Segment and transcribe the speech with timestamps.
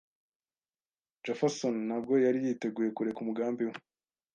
[1.23, 3.75] Jefferson ntabwo yari yiteguye kureka umugambi we.